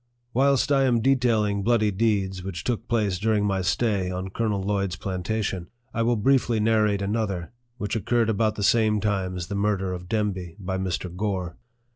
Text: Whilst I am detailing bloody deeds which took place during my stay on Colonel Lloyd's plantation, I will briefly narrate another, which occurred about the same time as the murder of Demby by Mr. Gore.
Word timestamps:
Whilst 0.33 0.71
I 0.71 0.85
am 0.85 0.99
detailing 0.99 1.61
bloody 1.61 1.91
deeds 1.91 2.41
which 2.41 2.63
took 2.63 2.87
place 2.87 3.19
during 3.19 3.45
my 3.45 3.61
stay 3.61 4.09
on 4.09 4.31
Colonel 4.31 4.59
Lloyd's 4.63 4.95
plantation, 4.95 5.67
I 5.93 6.01
will 6.01 6.15
briefly 6.15 6.59
narrate 6.59 7.03
another, 7.03 7.51
which 7.77 7.95
occurred 7.95 8.27
about 8.27 8.55
the 8.55 8.63
same 8.63 8.99
time 8.99 9.37
as 9.37 9.45
the 9.45 9.53
murder 9.53 9.93
of 9.93 10.09
Demby 10.09 10.55
by 10.57 10.79
Mr. 10.79 11.15
Gore. 11.15 11.55